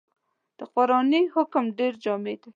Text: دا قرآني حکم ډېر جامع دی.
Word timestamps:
دا 0.57 0.65
قرآني 0.73 1.21
حکم 1.35 1.65
ډېر 1.79 1.93
جامع 2.03 2.35
دی. 2.41 2.49